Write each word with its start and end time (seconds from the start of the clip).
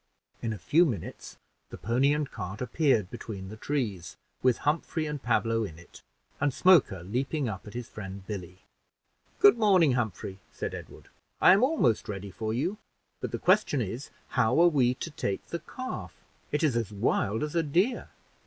In 0.41 0.51
a 0.51 0.57
few 0.57 0.83
minutes, 0.83 1.37
the 1.69 1.77
pony 1.77 2.11
and 2.11 2.31
cart 2.31 2.59
appeared 2.59 3.11
between 3.11 3.49
the 3.49 3.55
trees, 3.55 4.17
with 4.41 4.57
Humphrey 4.65 5.05
and 5.05 5.21
Pablo 5.21 5.63
in 5.63 5.77
it, 5.77 6.01
and 6.39 6.51
Smoker 6.51 7.03
leaping 7.03 7.47
up 7.47 7.67
at 7.67 7.75
his 7.75 7.87
friend 7.87 8.25
Billy. 8.25 8.63
"Good 9.39 9.59
morning, 9.59 9.91
Humphrey," 9.91 10.39
said 10.51 10.73
Edward: 10.73 11.09
"I 11.39 11.53
am 11.53 11.61
almost 11.63 12.09
ready 12.09 12.31
for 12.31 12.51
you; 12.51 12.79
but 13.19 13.31
the 13.31 13.37
question 13.37 13.79
is, 13.79 14.09
how 14.29 14.59
are 14.59 14.69
we 14.69 14.95
to 14.95 15.11
take 15.11 15.45
the 15.49 15.59
calf? 15.59 16.15
It 16.51 16.63
is 16.63 16.75
as 16.75 16.91
wild 16.91 17.43
as 17.43 17.53
a 17.53 17.61
deer." 17.61 18.09